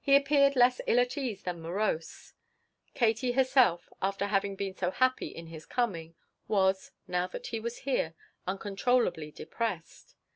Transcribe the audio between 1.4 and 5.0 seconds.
than morose. Katie herself, after having been so